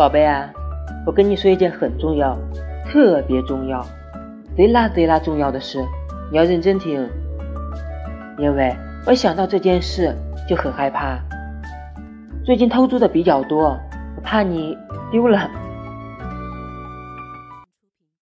[0.00, 0.50] 宝贝啊
[1.04, 2.34] 我跟你说一件很重要
[2.90, 3.86] 特别重要
[4.56, 5.78] 贼拉贼拉重要的事
[6.32, 7.06] 你要认真听。
[8.38, 8.74] 因为
[9.06, 10.16] 我想到这件事
[10.48, 11.18] 就很害怕
[12.46, 13.78] 最近偷猪的比较多
[14.16, 14.74] 我怕你
[15.12, 15.50] 丢了。